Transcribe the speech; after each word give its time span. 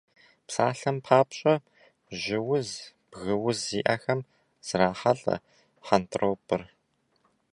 Псалъэм 0.47 0.97
папщӏэ, 1.05 1.53
жьы 2.19 2.39
уз, 2.53 2.69
бгы 3.09 3.33
уз 3.47 3.57
зиӏэхэм 3.67 4.21
зрахьэлӏэ 4.65 5.35
хьэнтӏропӏыр. 5.85 6.61